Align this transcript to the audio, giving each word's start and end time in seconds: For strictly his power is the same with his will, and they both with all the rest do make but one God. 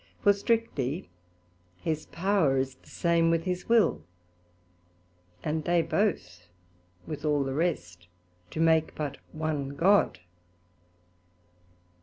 For 0.23 0.33
strictly 0.33 1.11
his 1.77 2.07
power 2.07 2.57
is 2.57 2.73
the 2.73 2.89
same 2.89 3.29
with 3.29 3.43
his 3.43 3.69
will, 3.69 4.01
and 5.43 5.63
they 5.63 5.83
both 5.83 6.47
with 7.05 7.23
all 7.23 7.43
the 7.43 7.53
rest 7.53 8.07
do 8.49 8.59
make 8.59 8.95
but 8.95 9.19
one 9.31 9.75
God. 9.75 10.17